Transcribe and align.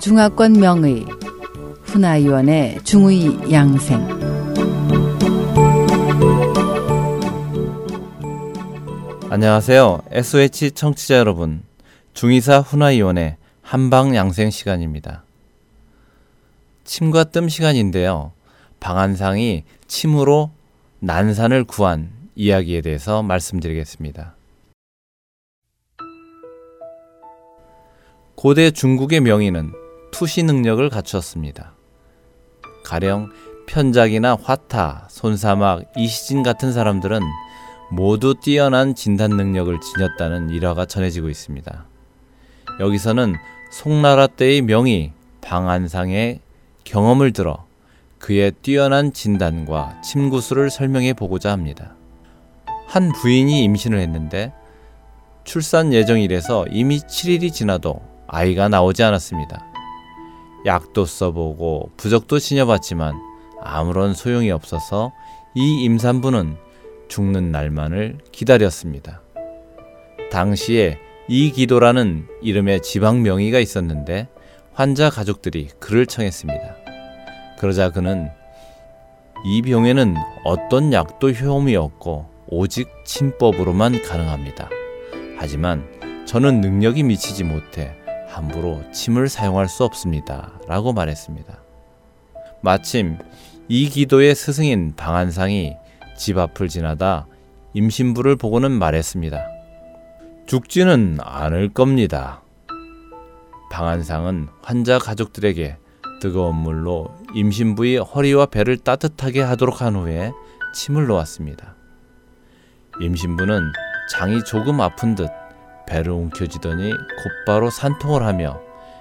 중화권 0.00 0.52
명의 0.52 1.04
훈아위원의 1.82 2.84
중의 2.84 3.52
양생 3.52 3.98
안녕하세요. 9.28 10.02
SOH 10.10 10.70
청취자 10.70 11.16
여러분. 11.16 11.62
중의사 12.14 12.60
훈아위원의 12.60 13.36
한방 13.60 14.14
양생 14.14 14.50
시간입니다. 14.50 15.24
침과 16.84 17.24
뜸 17.24 17.48
시간인데요. 17.48 18.32
방한상이 18.78 19.64
침으로 19.88 20.50
난산을 21.00 21.64
구한 21.64 22.10
이야기에 22.36 22.82
대해서 22.82 23.22
말씀드리겠습니다. 23.24 24.36
고대 28.36 28.70
중국의 28.70 29.20
명의는 29.20 29.87
투시 30.10 30.42
능력을 30.42 30.88
갖추었습니다. 30.88 31.72
가령 32.84 33.30
편작이나 33.66 34.36
화타, 34.42 35.08
손사막, 35.10 35.84
이시진 35.96 36.42
같은 36.42 36.72
사람들은 36.72 37.20
모두 37.90 38.34
뛰어난 38.34 38.94
진단 38.94 39.30
능력을 39.30 39.78
지녔다는 39.80 40.50
일화가 40.50 40.86
전해지고 40.86 41.28
있습니다. 41.28 41.86
여기서는 42.80 43.34
송나라 43.70 44.26
때의 44.26 44.62
명의 44.62 45.12
방한상의 45.40 46.40
경험을 46.84 47.32
들어 47.32 47.66
그의 48.18 48.52
뛰어난 48.62 49.12
진단과 49.12 50.00
침구술을 50.02 50.70
설명해 50.70 51.12
보고자 51.12 51.52
합니다. 51.52 51.94
한 52.86 53.12
부인이 53.12 53.62
임신을 53.64 53.98
했는데 54.00 54.52
출산 55.44 55.92
예정일에서 55.92 56.66
이미 56.70 56.98
7일이 56.98 57.52
지나도 57.52 58.00
아이가 58.26 58.68
나오지 58.68 59.02
않았습니다. 59.02 59.64
약도 60.66 61.04
써보고 61.04 61.90
부적도 61.96 62.38
지녀봤지만 62.38 63.14
아무런 63.62 64.14
소용이 64.14 64.50
없어서 64.50 65.12
이 65.54 65.84
임산부는 65.84 66.56
죽는 67.08 67.50
날만을 67.50 68.18
기다렸습니다. 68.32 69.22
당시에 70.30 70.98
이 71.28 71.52
기도라는 71.52 72.26
이름의 72.42 72.82
지방 72.82 73.22
명의가 73.22 73.58
있었는데 73.58 74.28
환자 74.72 75.10
가족들이 75.10 75.68
그를 75.78 76.06
청했습니다. 76.06 76.76
그러자 77.58 77.90
그는 77.90 78.30
이 79.44 79.62
병에는 79.62 80.14
어떤 80.44 80.92
약도 80.92 81.30
효험이 81.30 81.76
없고 81.76 82.26
오직 82.48 82.88
침법으로만 83.04 84.02
가능합니다. 84.02 84.70
하지만 85.36 85.84
저는 86.26 86.60
능력이 86.60 87.02
미치지 87.02 87.44
못해 87.44 87.97
함부로 88.28 88.82
침을 88.92 89.28
사용할 89.28 89.68
수 89.68 89.84
없습니다. 89.84 90.52
라고 90.66 90.92
말했습니다. 90.92 91.58
마침 92.60 93.18
이 93.68 93.88
기도의 93.88 94.34
스승인 94.34 94.94
방한상이 94.96 95.76
집 96.16 96.38
앞을 96.38 96.68
지나다 96.68 97.26
임신부를 97.74 98.36
보고는 98.36 98.72
말했습니다. 98.72 99.46
죽지는 100.46 101.18
않을 101.20 101.70
겁니다. 101.70 102.42
방한상은 103.70 104.48
환자 104.62 104.98
가족들에게 104.98 105.76
뜨거운 106.20 106.56
물로 106.56 107.14
임신부의 107.34 107.98
허리와 107.98 108.46
배를 108.46 108.78
따뜻하게 108.78 109.42
하도록 109.42 109.80
한 109.82 109.94
후에 109.94 110.32
침을 110.74 111.06
놓았습니다. 111.06 111.74
임신부는 113.00 113.72
장이 114.10 114.42
조금 114.44 114.80
아픈 114.80 115.14
듯 115.14 115.28
배를 115.88 116.12
움켜쥐더니 116.12 116.92
곧바로 117.22 117.70
산통을 117.70 118.22
하며 118.22 118.60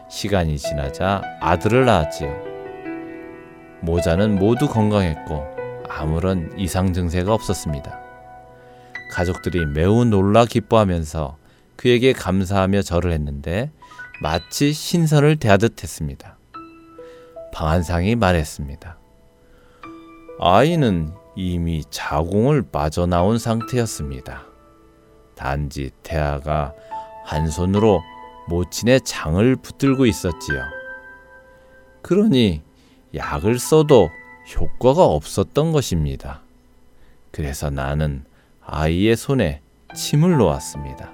시간이 0.10 0.58
지나자 0.58 1.22
아들을 1.42 1.86
낳았지요. 1.86 2.34
모자는 3.82 4.36
모두 4.40 4.68
건강했고 4.68 5.44
아무런 5.90 6.58
이상 6.58 6.94
증세가 6.94 7.34
없었습니다. 7.34 8.00
가족들이 9.12 9.66
매우 9.66 10.06
놀라 10.06 10.46
기뻐하면서 10.46 11.38
그에게 11.76 12.14
감사하며 12.14 12.82
절을 12.82 13.12
했는데 13.12 13.72
마치 14.22 14.74
신선을 14.74 15.36
대하듯 15.38 15.84
했습니다. 15.84 16.38
방한상이 17.54 18.16
말했습니다. 18.16 18.98
아이는 20.40 21.12
이미 21.36 21.84
자궁을 21.90 22.64
빠져나온 22.72 23.38
상태였습니다. 23.38 24.47
단지 25.38 25.92
태아가 26.04 26.74
한 27.24 27.50
손으로 27.50 28.02
모친의 28.48 29.02
장을 29.02 29.56
붙들고 29.56 30.06
있었지요. 30.06 30.64
그러니 32.02 32.62
약을 33.16 33.60
써도 33.60 34.10
효과가 34.56 35.04
없었던 35.04 35.72
것입니다. 35.72 36.42
그래서 37.32 37.70
나는 37.70 38.24
아이의 38.66 39.16
손에 39.16 39.62
침을 39.94 40.38
놓았습니다. 40.38 41.12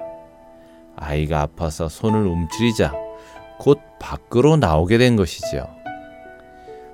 아이가 0.96 1.42
아파서 1.42 1.90
손을 1.90 2.26
움츠리자 2.26 2.94
곧 3.60 3.80
밖으로 4.00 4.58
나오게 4.58 4.98
된 4.98 5.16
것이지요. 5.16 5.68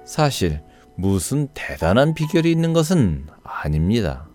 사실 0.05 0.61
무슨 0.95 1.47
대단한 1.53 2.13
비결이 2.13 2.51
있는 2.51 2.73
것은 2.73 3.27
아닙니다. 3.43 4.27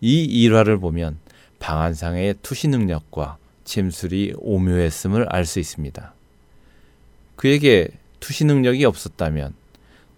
이 0.00 0.24
일화를 0.24 0.78
보면 0.78 1.18
방한상의 1.58 2.36
투시 2.42 2.68
능력과 2.68 3.38
침술이 3.64 4.34
오묘했음을 4.36 5.26
알 5.30 5.44
수 5.46 5.58
있습니다. 5.58 6.12
그에게 7.36 7.88
투시 8.20 8.44
능력이 8.44 8.84
없었다면 8.84 9.54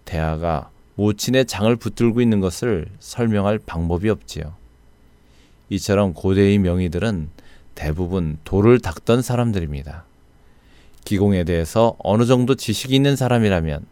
대하가 0.05 0.69
모친의 0.95 1.45
장을 1.45 1.73
붙들고 1.75 2.21
있는 2.21 2.39
것을 2.39 2.87
설명할 2.99 3.59
방법이 3.59 4.09
없지요. 4.09 4.55
이처럼 5.69 6.13
고대의 6.13 6.57
명의들은 6.59 7.29
대부분 7.75 8.37
돌을 8.43 8.79
닦던 8.79 9.21
사람들입니다. 9.21 10.05
기공에 11.05 11.43
대해서 11.43 11.95
어느 11.99 12.25
정도 12.25 12.55
지식이 12.55 12.95
있는 12.95 13.15
사람이라면 13.15 13.85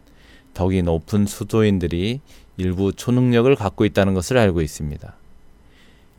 덕이 0.54 0.82
높은 0.82 1.26
수도인들이 1.26 2.20
일부 2.56 2.92
초능력을 2.92 3.54
갖고 3.56 3.84
있다는 3.84 4.14
것을 4.14 4.38
알고 4.38 4.62
있습니다. 4.62 5.14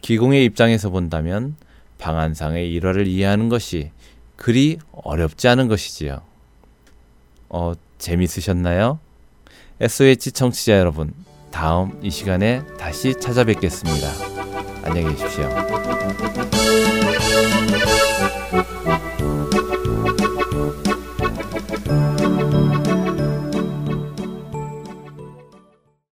기공의 0.08 0.46
입장에서 0.46 0.90
본다면 0.90 1.58
방한상의 1.98 2.72
일화를 2.72 3.08
이해하는 3.08 3.50
것이 3.50 3.92
그리 4.38 4.80
어렵지 4.94 5.50
않은 5.50 5.68
것이지요. 5.68 6.22
어, 7.50 7.74
재밌으셨나요? 7.98 9.00
SOH 9.82 10.32
청취자 10.32 10.80
여러분, 10.80 11.14
다음 11.52 12.00
이 12.02 12.10
시간에 12.10 12.64
다시 12.78 13.16
찾아뵙겠습니다. 13.20 14.08
안녕히 14.84 15.14
계십시오. 15.14 15.50